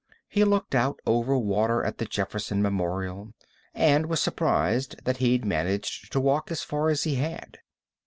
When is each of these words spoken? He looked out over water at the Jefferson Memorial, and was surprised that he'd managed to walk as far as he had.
He 0.27 0.43
looked 0.43 0.73
out 0.73 0.99
over 1.05 1.37
water 1.37 1.83
at 1.83 1.99
the 1.99 2.05
Jefferson 2.05 2.59
Memorial, 2.59 3.35
and 3.71 4.07
was 4.07 4.19
surprised 4.19 4.95
that 5.05 5.17
he'd 5.17 5.45
managed 5.45 6.11
to 6.13 6.19
walk 6.19 6.49
as 6.49 6.63
far 6.63 6.89
as 6.89 7.03
he 7.03 7.17
had. 7.17 7.59